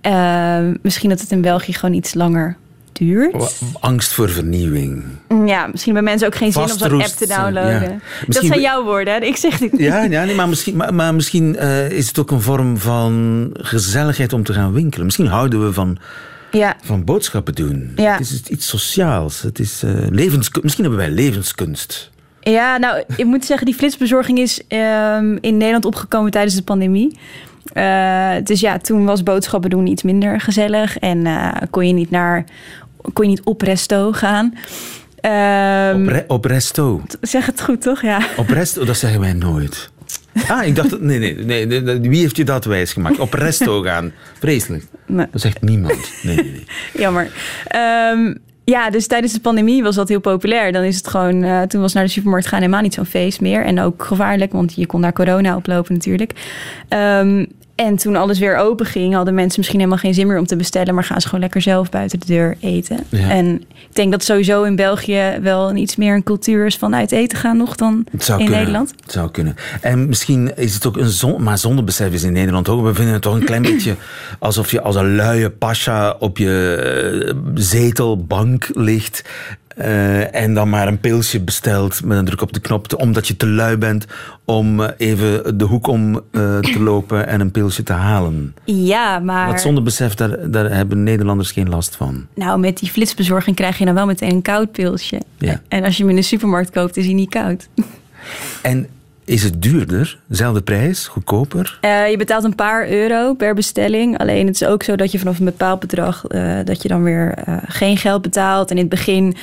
[0.02, 2.58] Ehm, misschien dat het in België gewoon iets langer
[2.98, 3.60] duurt.
[3.80, 5.04] Angst voor vernieuwing.
[5.46, 7.82] Ja, misschien hebben mensen ook geen zin om zo'n app te downloaden.
[7.82, 8.00] ja.
[8.28, 9.20] Dat zijn jouw woorden, hè?
[9.20, 9.82] Ik zeg dit niet.
[9.82, 13.50] Ja, ja nee, maar misschien, maar, maar misschien eh, is het ook een vorm van
[13.54, 15.06] gezelligheid om te gaan winkelen.
[15.06, 15.98] Misschien houden we van,
[16.52, 17.92] Ja, van boodschappen doen.
[17.96, 18.12] Ja.
[18.12, 19.42] Het is iets sociaals.
[19.42, 20.64] Het is, eh levenskunst.
[20.64, 22.14] Misschien hebben wij levenskunst.
[22.40, 27.18] Ja, nou, ik moet zeggen, die flitsbezorging is ehm, in Nederland opgekomen tijdens de pandemie.
[27.74, 30.98] Eh, dus ja, toen was boodschappen doen iets minder gezellig.
[30.98, 32.46] En eh, kon je niet naar,
[33.14, 34.54] kon je niet op resto gaan.
[35.20, 37.02] Ehm, Op, re- op resto.
[37.22, 38.02] zeg het goed, toch?
[38.02, 38.20] Ja.
[38.38, 39.90] Op resto, dat zeggen wij nooit.
[40.48, 41.00] Ah, ik dacht...
[41.02, 43.20] Nee, nee, nee, Wie heeft je dat wijsgemaakt?
[43.20, 44.12] Op resto gaan.
[44.40, 44.84] Vreselijk.
[45.08, 45.26] Nee.
[45.32, 46.12] Dat zegt niemand.
[46.24, 46.66] Nee, nee, nee.
[47.04, 47.32] Jammer.
[47.68, 50.72] Ehm, ja, dus tijdens de pandemie was dat heel populair.
[50.72, 53.42] Dan is het gewoon, eh, toen was naar de supermarkt gaan helemaal niet zo'n feest
[53.42, 53.66] meer.
[53.66, 56.32] En ook gevaarlijk, want je kon daar corona oplopen natuurlijk.
[56.88, 60.46] Ehm, en toen alles weer open ging, hadden mensen misschien helemaal geen zin meer om
[60.46, 60.94] te bestellen.
[60.94, 63.00] Maar gaan ze gewoon lekker zelf buiten de deur eten.
[63.10, 63.30] Ja.
[63.30, 66.96] En ik denk dat sowieso in België wel een iets meer een cultuur is van
[66.96, 68.50] uit eten gaan nog dan in kunnen.
[68.50, 68.94] Nederland.
[69.02, 69.56] Het zou kunnen.
[69.82, 71.44] En misschien is het ook een zon...
[71.44, 72.84] Maar zonnebesef is in Nederland ook.
[72.84, 73.96] We vinden het toch een klein beetje
[74.40, 76.76] alsof je als een luie pasja op je
[77.26, 79.24] eh, zetelbank ligt.
[79.76, 82.94] Eh, en dan maar een pilsje bestelt met een druk op de knop.
[82.98, 84.06] Omdat je te lui bent
[84.46, 88.56] om eh, even de hoek om eh, te lopen en een pilsje te halen.
[88.64, 92.28] Ja, maar Dat zonnebesef, daar, daar hebben Nederlanders geen last van.
[92.36, 95.22] nou, met die flitsbezorging krijg je dan wel meteen een koud pilsje.
[95.38, 95.62] Ja.
[95.68, 97.68] En als je hem in de supermarkt koopt, is hij niet koud.
[98.62, 98.88] En
[99.26, 100.20] is het duurder?
[100.30, 101.08] Zelfde prijs?
[101.08, 101.78] Goedkoper?
[101.82, 104.18] Eh, je betaalt een paar euro per bestelling.
[104.18, 106.26] Alleen het is ook zo dat je vanaf een bepaald bedrag...
[106.26, 108.70] eh, dat je dan weer eh, geen geld betaalt.
[108.70, 109.36] En in het begin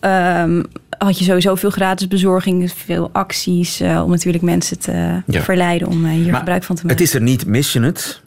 [0.00, 0.62] ehm,
[0.98, 2.72] had je sowieso veel gratis bezorging.
[2.72, 5.40] Veel acties om natuurlijk mensen te Ja.
[5.42, 5.88] verleiden...
[5.88, 7.04] om hier Maar gebruik van te Het maken.
[7.06, 8.20] is er niet, mis je het?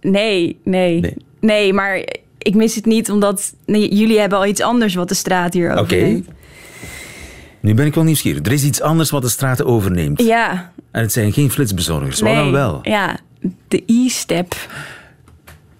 [0.00, 1.16] Nee, nee, Nee.
[1.40, 1.72] nee.
[1.72, 2.02] maar
[2.38, 3.54] ik mis het niet omdat...
[3.66, 5.80] nee, jullie hebben al iets anders wat de straat hier Oké.
[5.80, 6.28] overneemt.
[7.68, 8.46] Nu ben ik wel nieuwsgierig.
[8.46, 10.22] Er is iets anders wat de straten overneemt.
[10.22, 12.20] Ja, En het zijn geen flitsbezorgers.
[12.20, 12.42] Wat nee.
[12.42, 12.78] dan wel?
[12.82, 13.16] Ja,
[13.68, 14.54] de e-step.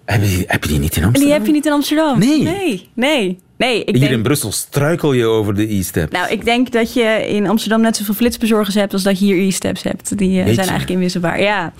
[0.05, 1.21] Heb je, heb je die niet in Amsterdam?
[1.21, 2.19] Die heb je niet in Amsterdam.
[2.19, 2.41] Nee.
[2.41, 3.39] Nee, nee.
[3.57, 6.11] nee ik Hier denk, in Brussel struikel je over de e-step.
[6.11, 9.47] Nou, ik denk dat je in Amsterdam net zoveel flitsbezorgers hebt als dat je hier
[9.47, 10.17] e-steps hebt.
[10.17, 11.41] Die eh, zijn eigenlijk inwisselbaar.
[11.41, 11.73] Ja.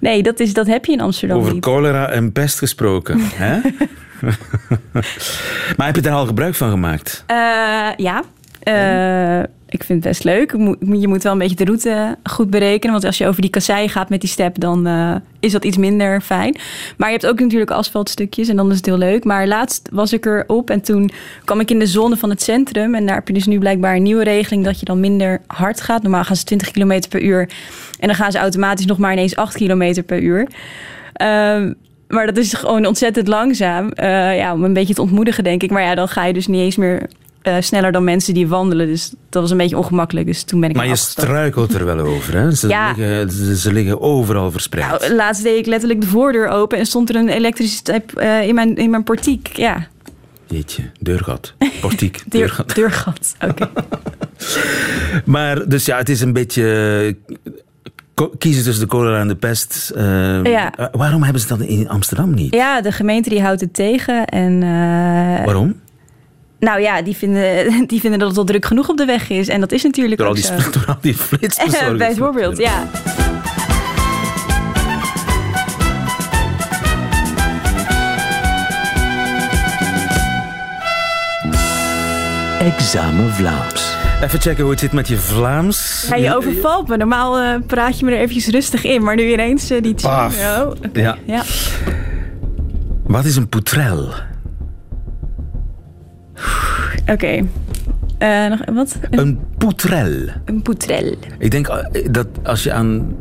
[0.00, 1.64] Nee, dat, is, dat heb je in Amsterdam over niet.
[1.64, 3.20] cholera en pest gesproken.
[3.34, 3.58] hè?
[5.76, 7.24] maar heb je daar al gebruik van gemaakt?
[7.26, 7.36] Eh,
[7.96, 8.22] ja.
[8.66, 10.50] Eh, ik vind het best leuk.
[11.00, 12.92] Je moet- wel een beetje de route goed berekenen.
[12.92, 15.76] Want als je over die kassei gaat met die step, dan eh, is dat iets
[15.76, 16.56] minder fijn.
[16.96, 19.24] Maar je hebt ook natuurlijk asfaltstukjes en dan is het heel leuk.
[19.24, 21.10] Maar laatst was ik erop en toen
[21.44, 22.94] kwam ik in de zone van het centrum.
[22.94, 25.80] En daar heb je dus nu blijkbaar een nieuwe regeling dat je dan minder hard
[25.80, 26.02] gaat.
[26.02, 27.48] Normaal gaan ze 20 km per uur.
[28.00, 30.48] En dan gaan ze automatisch nog maar ineens 8 km per uur.
[31.12, 31.72] Ehm,
[32.08, 33.90] maar dat is gewoon ontzettend langzaam.
[33.90, 35.70] Eh, ja, om een beetje te ontmoedigen, denk ik.
[35.70, 37.08] Maar ja, dan ga je dus niet eens meer
[37.46, 38.86] eh, sneller dan mensen die wandelen.
[38.86, 40.26] Dus dat was een beetje ongemakkelijk.
[40.26, 42.34] Dus toen ben ik Maar je struikelt er wel over.
[42.36, 42.50] Hè?
[42.54, 42.86] Ze, Ja.
[42.86, 45.00] liggen, ze, ze liggen overal verspreid.
[45.00, 48.46] Nou, laatst deed ik letterlijk de voordeur open en stond er een elektrische step eh,
[48.48, 49.56] in, mijn, in mijn portiek.
[49.56, 49.86] Ja,
[50.48, 51.54] Jeetje, deurgat.
[51.80, 52.74] Portiek, deur, deurgat.
[52.74, 53.34] deurgat.
[53.48, 53.68] Oké.
[55.24, 57.16] Maar dus ja, het is een beetje
[58.38, 59.92] kiezen tussen de cholera en de pest.
[59.94, 60.04] Eh,
[60.44, 60.74] Ja.
[60.74, 62.54] eh, waarom hebben ze dat in Amsterdam niet?
[62.54, 64.24] Ja, de gemeente die houdt het tegen.
[64.24, 64.60] En
[65.44, 65.80] Waarom?
[66.58, 69.48] Nou ja, die vinden, die vinden dat het al druk genoeg op de weg is.
[69.48, 70.70] En dat is natuurlijk Door al ook die, zo.
[70.78, 71.98] door al die flitsbezorgers.
[72.08, 72.88] Bijvoorbeeld, ja.
[82.60, 83.94] Examen Vlaams.
[84.22, 86.06] Even checken hoe het zit met je Vlaams.
[86.08, 86.96] Ja, je overvalt me.
[86.96, 89.02] Normaal eh, praat je me er eventjes rustig in.
[89.02, 89.94] Maar nu ineens eh, die...
[89.94, 90.36] Paf.
[90.38, 90.72] Oh.
[90.92, 91.16] Ja.
[91.26, 91.42] ja.
[93.02, 94.12] Wat is een poutrel?
[97.12, 97.46] Oké.
[98.18, 98.96] Eh, nog wat?
[99.10, 100.28] Een, poutrel.
[100.44, 101.14] een poutrel.
[101.38, 103.16] Ik denk eh, dat als je aan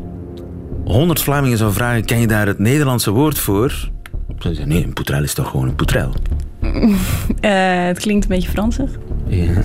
[0.84, 3.70] 100 Vlamingen zou vragen, ken je daar het Nederlandse woord voor?
[3.70, 6.14] Ze zeggen, nee, een poutrel is toch gewoon een poutrel?
[7.40, 8.90] Eh, het klinkt een beetje Fransig.
[9.28, 9.62] Ja.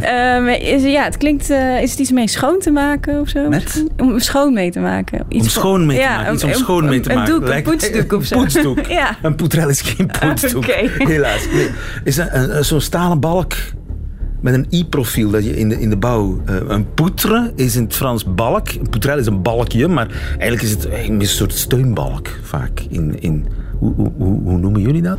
[0.00, 1.50] Ehm, is, ja, het klinkt...
[1.50, 3.48] eh, is het iets mee schoon te maken of zo?
[3.48, 3.84] Met?
[3.96, 5.24] Om schoon mee te maken.
[5.28, 6.32] Iets Om schoon mee te ja, maken.
[6.34, 7.34] Iets een- om een- schoon mee te een maken.
[7.40, 8.34] doek, een poetsdoek of zo.
[8.34, 8.86] Een poetsdoek.
[9.00, 9.16] Ja.
[9.22, 10.56] Een poutrel is geen poetsdoek.
[10.64, 10.90] Oké.
[10.98, 11.46] Helaas.
[11.52, 11.68] Nee.
[12.04, 13.52] Is dat een, een- zo'n stalen balk
[14.40, 16.40] met een i-profiel dat je in de, in de bouw...
[16.46, 18.68] eh, een poutre is in het Frans balk.
[18.68, 22.80] Een poutrel is een balkje, maar eigenlijk is het een soort steunbalk vaak.
[22.90, 23.46] In, in,
[23.78, 25.18] hoe, hoe, hoe, hoe noemen jullie dat?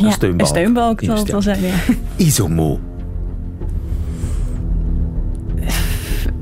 [0.00, 0.40] Ja, steunbalk.
[0.40, 1.74] Een steunbalk zal het wel zijn, ja.
[2.16, 2.80] Isomo.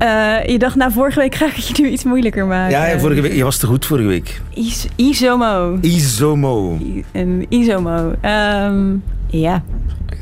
[0.01, 2.71] Eh, je dacht, nou, vorige week ga ik het je nu iets moeilijker maken.
[2.71, 4.41] Ja, ja, vorige week, je was te goed vorige week.
[4.53, 5.77] Is, isomo.
[5.81, 6.77] Isomo.
[6.81, 8.13] I- Een isomo.
[8.21, 8.93] Ehm,
[9.27, 9.63] ja.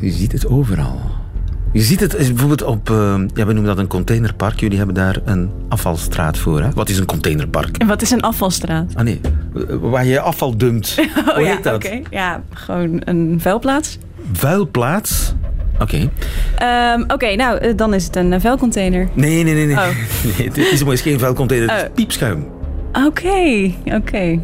[0.02, 1.00] Je ziet het overal.
[1.74, 2.96] Je ziet het is bijvoorbeeld op, eh,
[3.34, 4.60] ja, we noemen dat een containerpark.
[4.60, 6.62] Jullie hebben daar een afvalstraat voor.
[6.62, 6.70] Hè?
[6.72, 7.78] Wat is een containerpark?
[7.78, 8.92] En wat is een afvalstraat?
[8.96, 9.20] Ah nee,
[9.56, 10.96] eh, waar je afval dumpt.
[11.26, 11.74] Hoe Oh ja, heet dat?
[11.76, 12.00] oké.
[12.10, 13.98] Ja, gewoon een vuilplaats.
[14.34, 15.34] Vuilplaats?
[15.80, 16.10] Oké.
[16.58, 19.08] Ehm, Oké, nou, eh, dan is het een eh, vuilcontainer.
[19.14, 19.66] Nee, nee, nee.
[19.66, 19.76] nee.
[19.76, 19.88] Oh.
[20.38, 21.94] nee het is, is geen vuilcontainer, het is Oh.
[21.94, 22.46] piepschuim.
[23.06, 24.40] Oké, oké.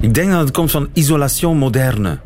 [0.00, 2.18] Ik denk dat het komt van Isolation Moderne.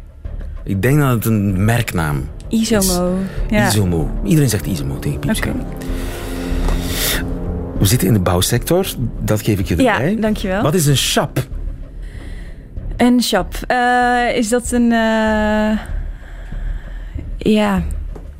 [0.64, 3.18] Ik denk dat het een merknaam Isomo.
[3.50, 3.66] Ja.
[3.66, 4.11] Isomo.
[4.24, 5.62] Iedereen zegt Isomo tegen piepschuim.
[7.79, 8.87] We zitten in de bouwsector,
[9.20, 10.16] dat geef ik je Ja, erbij.
[10.20, 10.62] dankjewel.
[10.62, 11.46] Wat is een shop?
[12.96, 13.55] Een shop.
[13.66, 14.90] Eh, is dat een...
[17.38, 17.83] Ja...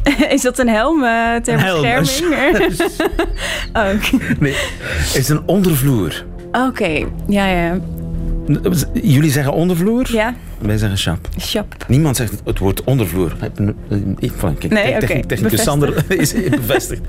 [0.35, 2.81] Is dat een helm eh, ter Een helm, een bescherming?
[3.73, 4.13] oh.
[4.39, 6.25] Nee, het is een ondervloer.
[6.53, 7.79] Oké, ja, ja.
[9.03, 11.29] Jullie zeggen ondervloer, Ja, wij zeggen shop.
[11.41, 11.75] shop.
[11.89, 13.33] Niemand zegt het, woord ondervloer.
[14.19, 15.63] Ik, van, kijk, Nee, technicus.
[15.63, 17.01] Sander is bevestigd.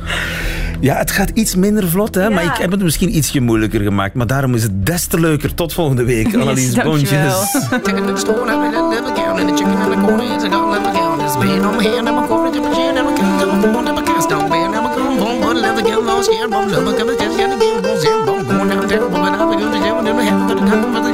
[0.79, 4.13] Ja, het gaat iets minder vlot, hè, maar ik heb het misschien ietsje moeilijker gemaakt.
[4.13, 5.53] Maar daarom is het des te leuker.
[5.53, 6.91] Tot volgende week, Annelies dankjewel.
[6.91, 7.67] Boontjes.
[7.71, 9.39] Chicken in the store, and I never count.
[9.39, 11.21] And the chicken in the corner is a gun, never count.
[11.21, 13.37] It's being on my hand, never corner, never chair, never count.
[13.39, 15.41] Never born, never cast down, bear, never come home.
[15.41, 18.69] But never get lost, scared, bum, never come, just gonna get one, zero, bum, going
[18.69, 21.10] down, terrible, but I'm going to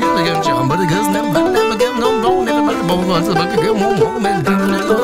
[0.78, 2.46] but the never, get no bone,
[2.88, 3.74] bone, but the
[4.06, 4.98] home, and down, the.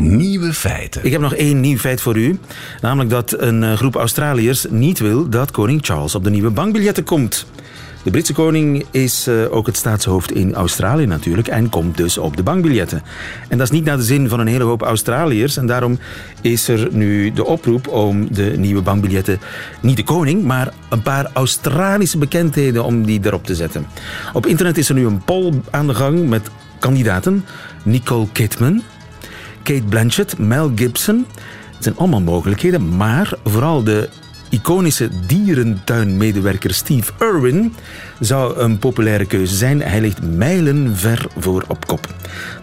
[0.00, 1.04] Nieuwe feiten.
[1.04, 2.38] Ik heb nog één nieuw feit voor u.
[2.80, 7.04] Namelijk dat een eh, groep Australiërs niet wil dat koning Charles op de nieuwe bankbiljetten
[7.04, 7.46] komt.
[8.04, 12.36] De Britse koning is eh, ook het staatshoofd in Australië natuurlijk en komt dus op
[12.36, 13.02] de bankbiljetten.
[13.48, 15.98] En dat is niet naar de zin van een hele hoop Australiërs en daarom
[16.40, 19.40] is er nu de oproep om de nieuwe bankbiljetten,
[19.80, 23.86] niet de koning, maar een paar Australische bekendheden om die erop te zetten.
[24.32, 27.44] Op internet is er nu een poll aan de gang met kandidaten.
[27.82, 28.82] Nicole Kidman,
[29.62, 31.26] Kate Blanchett, Mel Gibson.
[31.74, 34.08] Het zijn allemaal mogelijkheden, maar vooral de
[34.54, 37.74] iconische dierentuinmedewerker Steve Irwin
[38.20, 39.82] zou een populaire keuze zijn.
[39.82, 42.14] Hij ligt mijlenver voor op kop.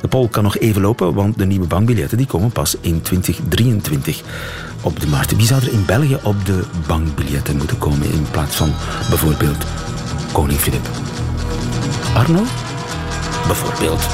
[0.01, 4.21] De poll kan nog even lopen, want de nieuwe bankbiljetten die komen pas in 2023
[4.81, 5.35] op de markt.
[5.35, 8.73] Wie zou er in België op de bankbiljetten moeten komen in plaats van
[9.09, 9.65] bijvoorbeeld
[10.31, 10.89] koning Filip?
[12.13, 12.43] Arno?
[13.47, 14.07] Bijvoorbeeld.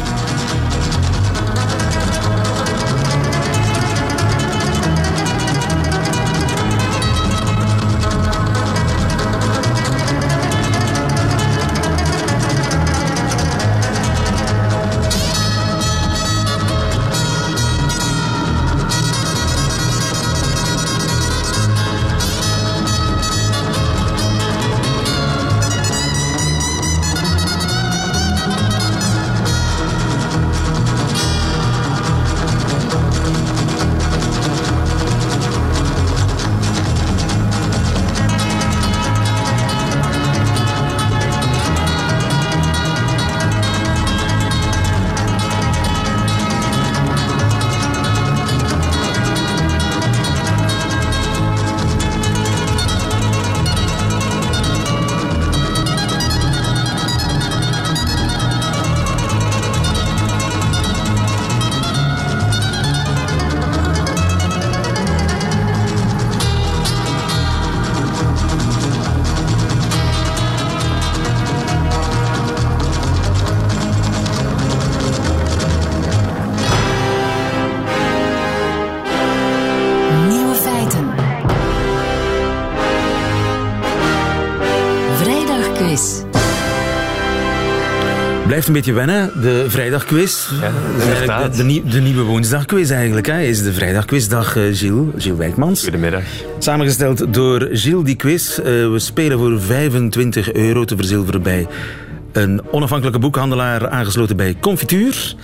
[85.97, 86.21] quiz.
[88.45, 90.49] Blijft een beetje wennen, de vrijdagquiz.
[91.25, 95.83] Ja, de, de, de, nieuwe woensdagquiz eigenlijk, hè, is de vrijdagquizdag, eh, Gilles, Gilles Wijkmans.
[95.83, 96.23] Goedemiddag.
[96.59, 98.57] Samengesteld door Gilles, die quiz.
[98.57, 101.67] Eh, we spelen voor 25 euro te verzilveren bij
[102.31, 105.35] een onafhankelijke boekhandelaar aangesloten bij Confituur.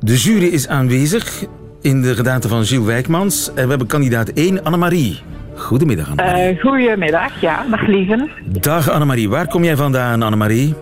[0.00, 1.44] De jury is aanwezig
[1.80, 3.48] in de gedaante van Gilles Wijkmans.
[3.48, 5.22] En we hebben kandidaat 1, Annemarie.
[5.56, 6.42] Goedemiddag, Annemarie.
[6.42, 8.30] Eh, goedemiddag, ja, dag lieven.
[8.44, 10.74] Dag Annemarie, waar kom jij vandaan, Annemarie?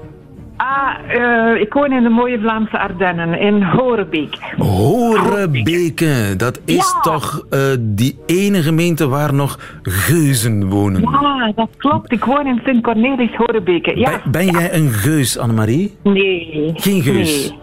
[0.56, 4.38] Ah, eh, ik woon in de mooie Vlaamse Ardennen, in Horebeek.
[4.56, 11.00] Horebeke, dat is toch eh, die ene gemeente waar nog geuzen wonen.
[11.00, 12.12] Ja, dat klopt.
[12.12, 13.98] Ik woon in Sint-Cornelis, Horebeke.
[13.98, 14.10] Ja.
[14.10, 15.96] Ben, ben jij een geus, Annemarie?
[16.02, 16.72] Nee.
[16.74, 17.48] Geen geus?
[17.50, 17.58] Nee.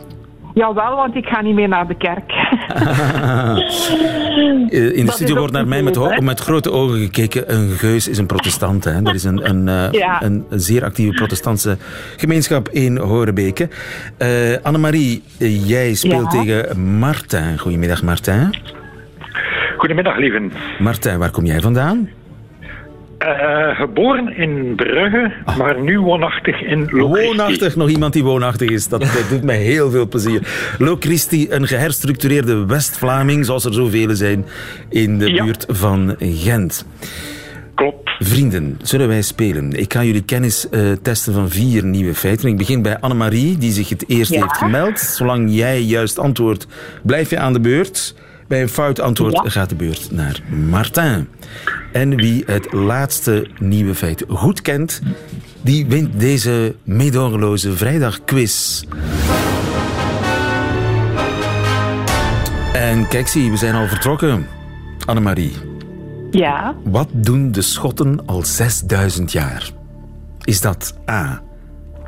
[0.60, 2.32] Jawel, want ik ga niet meer naar de kerk.
[4.70, 7.54] Eh, In de Dat studio wordt naar mij met, ho- met grote ogen gekeken.
[7.54, 8.84] Een geus is een protestant.
[8.84, 9.02] Hè.
[9.02, 10.24] Dat is een, een, eh, Ja.
[10.24, 11.78] een, zeer actieve protestantse
[12.18, 13.68] gemeenschap in Horebeke.
[14.18, 14.30] Eh
[14.64, 15.24] Annemarie,
[15.66, 16.40] jij speelt Ja.
[16.42, 17.58] tegen Martin.
[17.58, 18.56] Goedemiddag, Martin.
[19.78, 20.52] Goedemiddag, lieven.
[20.80, 22.10] Martin, waar kom jij vandaan?
[23.20, 27.28] Eh, geboren in Brugge, maar nu woonachtig in Locristi.
[27.28, 28.88] Woonachtig, nog iemand die woonachtig is.
[28.88, 30.42] Dat, dat doet mij heel veel plezier.
[30.78, 34.46] Locristi, een geherstructureerde West-Vlaming, zoals er zoveel zijn
[34.90, 35.44] in de Ja.
[35.44, 36.86] buurt van Gent.
[37.76, 38.10] Klopt.
[38.20, 39.72] Vrienden, zullen wij spelen?
[39.74, 42.50] Ik ga jullie kennis eh, testen van vier nieuwe feiten.
[42.50, 44.42] Ik begin bij Annemarie, die zich het eerst Ja.
[44.42, 45.00] heeft gemeld.
[45.00, 46.68] Zolang jij juist antwoordt,
[47.04, 48.16] blijf je aan de beurt.
[48.50, 49.50] Bij een fout antwoord Ja.
[49.50, 51.28] gaat de beurt naar Martin.
[51.92, 55.02] En wie het laatste nieuwe feit goed kent,
[55.62, 58.84] die wint deze meedogenloze vrijdagquiz.
[62.74, 64.48] En kijk, zie, we zijn al vertrokken.
[65.06, 65.52] Annemarie.
[66.32, 66.76] Ja.
[66.84, 69.70] Wat doen de Schotten al 6000 jaar?
[70.44, 71.42] Is dat A.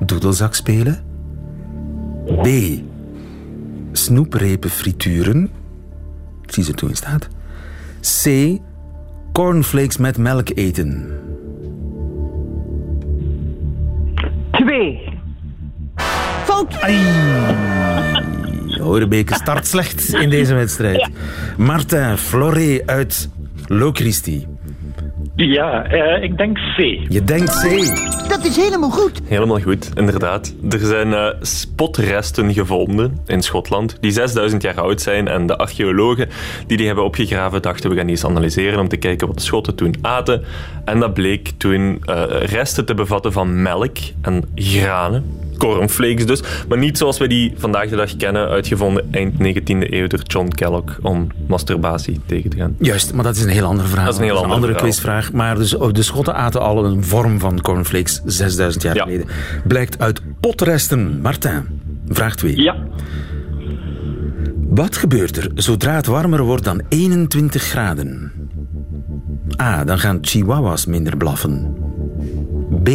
[0.06, 1.04] Doedelzak spelen?
[2.41, 2.47] B.
[3.91, 5.49] Snoeprepen frituren?
[6.54, 7.28] Ze toen in staat.
[8.24, 8.58] C.
[9.32, 11.20] Cornflakes met melk eten?
[14.52, 15.00] Twee.
[18.80, 21.10] Horebeke start slecht in deze wedstrijd.
[21.58, 23.30] Martin Floré uit
[23.68, 24.48] Locristi.
[25.47, 26.77] Ja, eh, ik denk C.
[27.10, 28.30] Je denkt C.
[28.30, 29.21] Dat is helemaal goed.
[29.27, 30.56] Helemaal goed, inderdaad.
[30.69, 35.27] Er zijn eh, spotresten gevonden in Schotland die 6000 jaar oud zijn.
[35.27, 36.30] En de archeologen
[36.67, 39.43] die die hebben opgegraven dachten we gaan die eens analyseren om te kijken wat de
[39.43, 40.43] Schotten toen aten.
[40.86, 45.40] En dat bleek toen eh, resten te bevatten van melk en granen.
[45.58, 50.08] Cornflakes dus, maar niet zoals we die vandaag de dag kennen, uitgevonden eind 19e eeuw
[50.08, 52.76] door John Kellogg om masturbatie tegen te gaan.
[52.80, 54.06] Juist, maar dat is een heel ander verhaal.
[54.06, 55.32] Dat is een heel ander andere quizvraag.
[55.32, 59.04] Maar dus, oh, de Schotten aten al een vorm van cornflakes 6000 jaar Ja.
[59.04, 59.26] geleden.
[59.68, 61.20] Blijkt uit potresten.
[61.22, 61.64] Martin,
[62.10, 62.62] vraag 2.
[62.62, 62.76] Ja.
[64.70, 68.32] Wat gebeurt er zodra het warmer wordt dan 21 graden?
[69.62, 69.84] A.
[69.84, 71.76] Dan gaan chihuahuas minder blaffen.
[72.84, 72.90] B.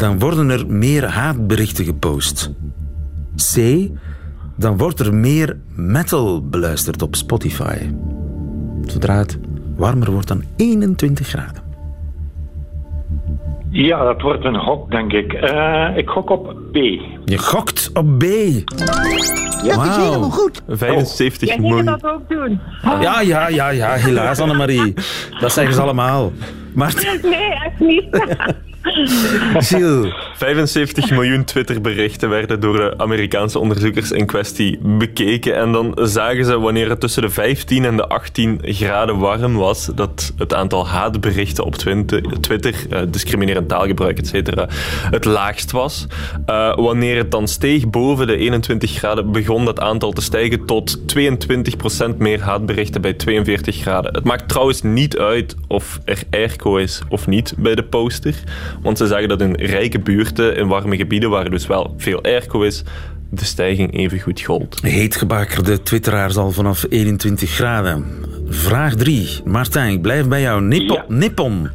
[0.00, 2.50] Dan worden er meer haatberichten gepost.
[3.54, 3.88] C.
[4.56, 7.76] Dan wordt er meer metal beluisterd op Spotify.
[8.86, 9.38] Zodra het
[9.76, 11.62] warmer wordt dan 21 graden.
[13.70, 15.32] Ja, dat wordt een gok, denk ik.
[15.32, 16.74] Eh, ik gok op B.
[17.24, 18.22] Je gokt op B.
[19.66, 20.62] Dat is helemaal goed.
[20.68, 21.84] 75 Jij ging miljoen.
[21.84, 22.60] dat ook doen.
[22.82, 24.94] Ja, ja, ja, ja, helaas, Annemarie.
[25.40, 26.32] Dat zeggen ze allemaal.
[26.74, 28.08] Maar, Nee, echt niet.
[29.60, 35.56] Gilles, 75 miljoen Twitterberichten werden door de Amerikaanse onderzoekers in kwestie bekeken.
[35.56, 39.90] En dan zagen ze wanneer het tussen de 15 en de 18 graden warm was,
[39.94, 41.74] dat het aantal haatberichten op
[42.40, 44.66] Twitter, eh, discriminerend taalgebruik, etc.,
[45.10, 46.06] het laagst was.
[46.46, 51.08] Eh, wanneer het dan steeg boven de 21 graden, begon dat aantal te stijgen tot
[51.08, 54.14] 22% meer haatberichten bij 42 graden.
[54.14, 58.34] Het maakt trouwens niet uit of er airco is of niet bij de poster.
[58.82, 62.62] Want ze zagen dat in rijke buurten, in warme gebieden, waar dus wel veel airco
[62.62, 62.82] is,
[63.30, 64.78] de stijging even goed gold.
[64.82, 68.04] heetgebakerde twitteraars al vanaf 21 graden.
[68.48, 69.40] Vraag 3.
[69.44, 70.62] Martijn, ik blijf bij jou.
[70.62, 71.04] Nippon, Ja.
[71.08, 71.68] Nippon,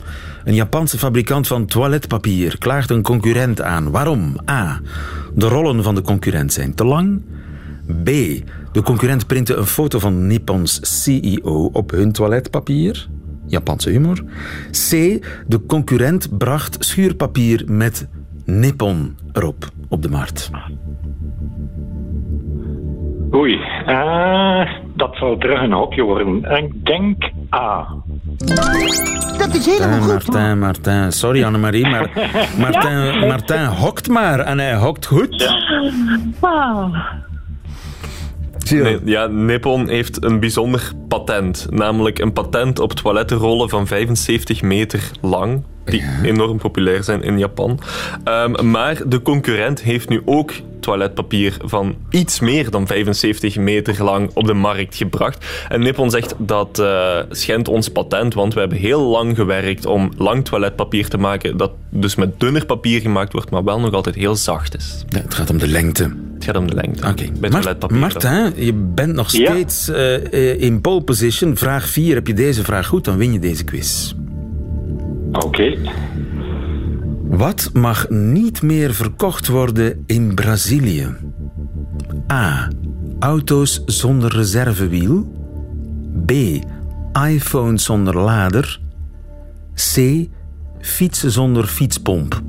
[0.44, 3.92] een Japanse fabrikant van toiletpapier, klaagt een concurrent aan.
[3.92, 4.36] Waarom?
[4.50, 4.82] A.
[5.36, 7.22] De rollen van de concurrent zijn te lang.
[8.04, 8.06] B.
[8.72, 13.08] De concurrent printte een foto van Nippons CEO op hun toiletpapier.
[13.48, 14.24] Japanse humor.
[14.72, 14.90] C.
[15.48, 18.08] De concurrent bracht schuurpapier met
[18.46, 20.52] Nippon erop op de markt.
[23.34, 26.44] Oei, eh, dat zal terug een hokje worden.
[26.44, 27.88] Ik denk A.
[29.38, 30.34] Dat is helemaal Martijn, goed.
[30.34, 31.12] Martijn, Martijn.
[31.12, 32.10] Sorry Annemarie, maar
[32.60, 35.54] Martijn, Martijn hokt maar en hij hokt goed.
[36.40, 36.96] Wow.
[38.72, 41.68] Nee, ja, Nippon heeft een bijzonder patent.
[41.70, 45.64] Namelijk een patent op toilettenrollen van 75 meter lang.
[45.86, 47.80] Die enorm populair zijn in Japan.
[48.24, 54.30] Ehm, maar de concurrent heeft nu ook toiletpapier van iets meer dan 75 meter lang
[54.34, 55.46] op de markt gebracht.
[55.70, 60.12] En Nippon zegt dat eh schendt ons patent, want we hebben heel lang gewerkt om
[60.18, 61.58] lang toiletpapier te maken.
[61.58, 65.04] Dat dus met dunner papier gemaakt wordt, maar wel nog altijd heel zacht is.
[65.10, 66.16] Ja, het gaat om de lengte.
[66.34, 67.08] Het gaat om de lengte.
[67.08, 67.26] Oké.
[67.40, 67.98] Bij Mar- toiletpapier.
[67.98, 71.58] Martijn, je bent nog steeds eh, eh, in pole position.
[71.58, 72.16] Vraag 4.
[72.16, 74.14] Heb je deze vraag goed, dan win je deze quiz.
[75.40, 75.78] Oké.
[77.24, 81.16] Wat mag niet meer verkocht worden in Brazilië?
[82.32, 82.68] A.
[83.20, 85.32] Auto's zonder reservewiel.
[86.26, 86.32] B.
[87.28, 88.80] iPhone zonder lader.
[89.94, 90.28] C.
[90.80, 92.42] Fietsen zonder fietspomp.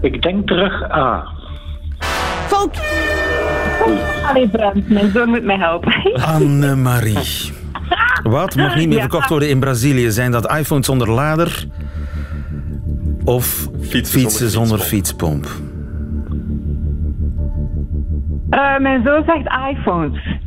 [0.00, 1.28] Ik denk terug A.
[2.46, 2.80] Fout.
[4.26, 6.12] Allee, Brent, mijn zoon moet mij helpen.
[6.22, 7.55] Annemarie.
[8.30, 9.00] Wat mag niet meer Ja.
[9.02, 10.10] verkocht worden in Brazilië?
[10.10, 11.66] Zijn dat iPhones zonder lader
[13.24, 15.46] of fietsen, zonder, fietspomp?
[18.50, 20.38] Eh, mijn zoon zegt iPhones.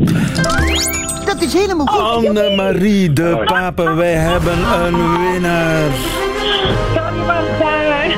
[1.26, 2.28] Dat is helemaal goed.
[2.28, 5.90] Annemarie de Pape, wij hebben een winnaar.
[6.96, 8.12] Kan iemand zijn?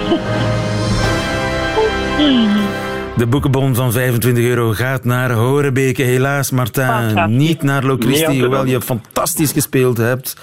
[3.22, 6.02] De boekenbon van 25 euro gaat naar Horebeke.
[6.04, 7.38] Helaas, Martijn.
[7.38, 10.36] Niet naar Niet aan Locristi, hoewel je fantastisch gespeeld hebt.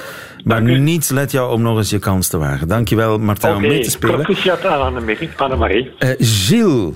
[0.44, 2.68] Maar niets let jou om nog eens je kans te wagen.
[2.68, 4.22] Dankjewel, Martijn, om mee te spelen.
[4.22, 4.94] proficiat aan
[5.36, 5.90] Annemarie.
[5.98, 6.94] Eh, Gilles,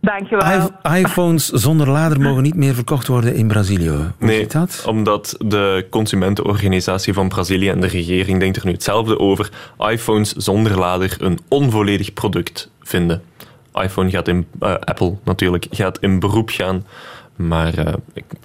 [0.00, 0.70] Dankjewel.
[0.92, 3.88] i- iPhones zonder lader mogen niet meer verkocht worden in Brazilië.
[3.88, 4.84] Hoe Nee, dat?
[4.86, 9.48] omdat de consumentenorganisatie van Brazilië en de regering denkt er nu hetzelfde over.
[9.90, 13.22] iPhones zonder lader een onvolledig product vinden.
[13.72, 16.84] iPhone gaat in, eh, Apple natuurlijk, gaat in beroep gaan.
[17.36, 17.92] Maar eh,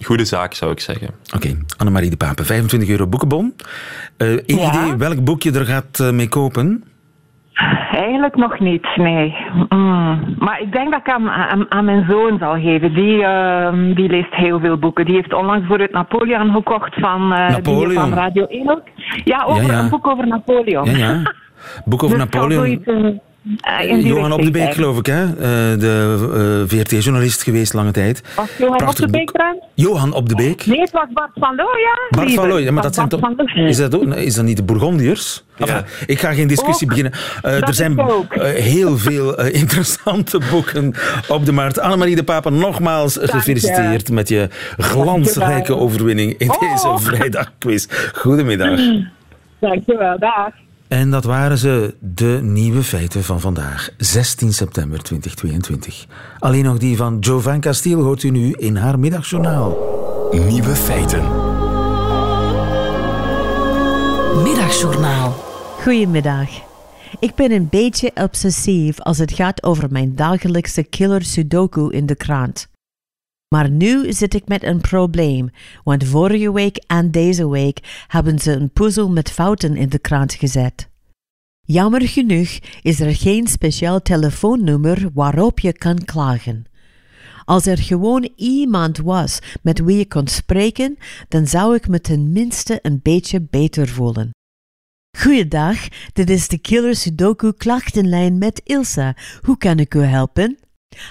[0.04, 1.08] goede zaak zou ik zeggen.
[1.36, 3.54] Oké, Annemarie de Pape, 25 euro boekenbon.
[4.18, 4.70] Eh een Ja.
[4.70, 6.84] idee welk boek je er gaat eh, mee kopen?
[7.92, 9.36] Eigenlijk nog niet, nee.
[9.70, 10.36] Mm.
[10.40, 12.94] Maar ik denk dat ik aan, aan, aan mijn zoon zal geven.
[12.94, 15.06] Die, ehm, die leest heel veel boeken.
[15.06, 18.82] Die heeft onlangs voor het Napoleon gekocht van, eh, die van Radio 1 ook.
[19.24, 19.80] Ja, over, Ja, ja.
[19.80, 20.86] een boek over Napoleon.
[20.90, 21.34] Ja, ja.
[21.86, 22.52] Boek over Dus Napoleon.
[22.66, 23.06] zoiets, eh,
[23.62, 25.24] eh, die Johan op de Beek, geloof ik, hè?
[25.24, 28.22] Eh, de VRT-journalist geweest lange tijd.
[28.36, 29.18] Was Johan Prachtig op de.
[29.18, 29.66] Beek trouwens?
[29.74, 30.66] Johan op de Beek.
[30.66, 32.18] Nee, het was Bart van Loo, ja.
[32.18, 33.22] Bart van Looy, ja, maar dat zijn toch...
[33.56, 35.44] Is dat, ook, is dat niet de Bourgondiërs?
[35.58, 36.96] Enfin, Ik ga geen discussie Ook.
[36.96, 37.20] beginnen.
[37.42, 40.94] Eh, er zijn eh, heel veel eh, interessante boeken
[41.28, 41.80] op de markt.
[41.80, 46.98] Annemarie de Papa, nogmaals gefeliciteerd met je glansrijke overwinning in deze Oh.
[47.10, 47.88] vrijdagquiz.
[48.14, 48.80] Goedemiddag.
[49.60, 50.50] Dankjewel, dag.
[50.96, 56.06] En dat waren ze, de nieuwe feiten van vandaag, 16 september 2022.
[56.40, 59.78] Alleen nog die van Jovan Castiel hoort u nu in haar middagjournaal.
[60.32, 61.24] Nieuwe feiten.
[64.44, 65.36] Middagjournaal.
[65.82, 66.50] Goedemiddag.
[67.20, 72.16] Ik ben een beetje obsessief als het gaat over mijn dagelijkse killer Sudoku in de
[72.16, 72.68] krant.
[73.48, 75.50] Maar nu zit ik met een probleem,
[75.84, 80.34] want vorige week en deze week hebben ze een puzzel met fouten in de krant
[80.34, 80.90] gezet.
[81.62, 86.66] Jammer genoeg is er geen speciaal telefoonnummer waarop je kan klagen.
[87.46, 92.80] Als er gewoon iemand was met wie je kon spreken, dan zou ik me tenminste
[92.82, 94.30] een beetje beter voelen.
[95.18, 99.16] Goeiedag, dit is de Killer Sudoku klachtenlijn met Ilsa.
[99.42, 100.58] Hoe kan ik u helpen?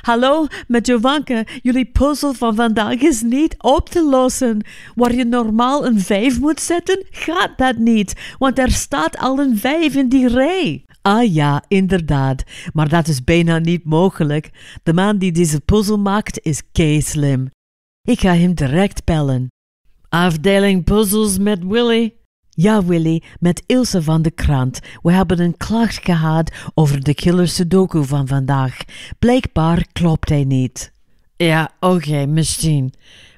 [0.01, 1.45] Hallo, met Jovanka.
[1.63, 4.65] Jullie puzzel van vandaag is niet op te lossen.
[4.95, 9.59] Waar je normaal een 5 moet zetten, gaat dat niet, want er staat al een
[9.59, 10.85] 5 in die rij.
[11.03, 14.51] Ah ja, inderdaad, maar dat is bijna niet mogelijk.
[14.83, 17.51] De man die deze puzzel maakt is kei slim.
[18.03, 19.49] Ik ga hem direct bellen.
[20.09, 22.15] Afdeling puzzels met Willy.
[22.57, 24.81] Ja, Willy, met Ilse van de krant.
[25.03, 28.77] We hebben een klacht gehad over de killer Sudoku van vandaag.
[29.19, 30.93] Blijkbaar klopt hij niet.
[31.37, 32.93] Ja, oké, misschien.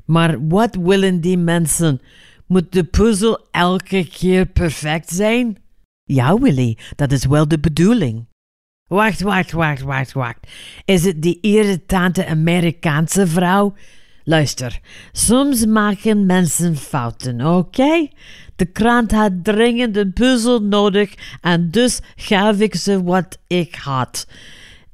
[0.05, 2.01] Maar wat willen die mensen?
[2.47, 5.57] Moet de puzzel elke keer perfect zijn?
[6.05, 8.27] Ja, Willy, dat is wel de bedoeling.
[8.87, 10.39] Wacht, wacht, wacht, wacht, wacht.
[10.85, 13.75] Is het die irritante Amerikaanse vrouw?
[14.29, 14.81] Luister,
[15.13, 18.09] soms maken mensen fouten, oké?
[18.57, 24.27] De krant had dringend een puzzel nodig en dus gaf ik ze wat ik had.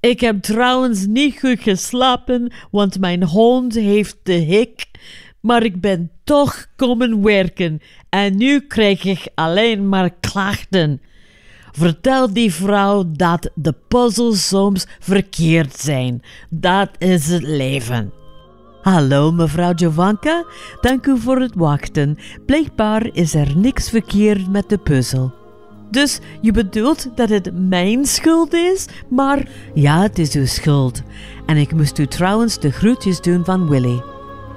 [0.00, 4.86] Ik heb trouwens niet goed geslapen, want mijn hond heeft de hik.
[5.40, 11.00] maar ik ben toch komen werken en nu krijg ik alleen maar klachten.
[11.70, 16.22] Vertel die vrouw dat de puzzels soms verkeerd zijn.
[16.50, 18.21] Dat is het leven.
[18.82, 20.44] Hallo, mevrouw Jovanka.
[20.80, 22.18] Dank u voor het wachten.
[22.46, 25.32] Blijkbaar is er niks verkeerd met de puzzel.
[25.90, 28.86] Dus je bedoelt dat het mijn schuld is?
[29.08, 31.02] Maar ja, het is uw schuld.
[31.46, 34.02] En ik moest u trouwens de groetjes doen van Willy.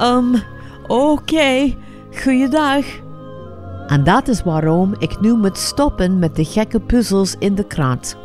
[0.01, 0.36] Um,
[0.88, 1.76] oké.
[2.23, 2.86] Goeiedag.
[3.88, 8.17] En dat is waarom ik nu moet stoppen met de gekke puzzels in de krant.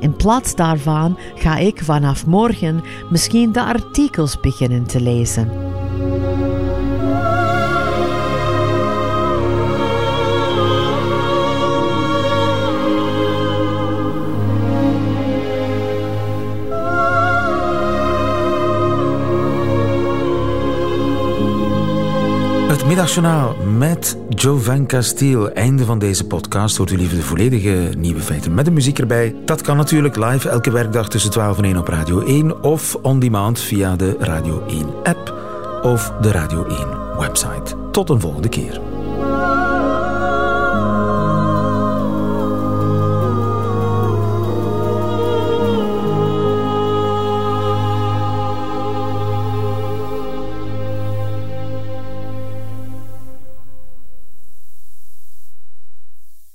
[0.00, 5.77] In plaats daarvan ga ik vanaf morgen misschien de artikels beginnen te lezen.
[22.88, 25.52] Middagjournaal met Jovanka Steele.
[25.52, 26.76] Einde van deze podcast.
[26.76, 29.34] Hoort u liever de volledige nieuwe feiten met de muziek erbij?
[29.44, 33.18] Dat kan natuurlijk live elke werkdag tussen 12 en 1 op Radio 1 of on
[33.18, 35.34] demand via de Radio 1 app
[35.82, 37.90] of de Radio 1 website.
[37.90, 38.97] Tot een volgende keer.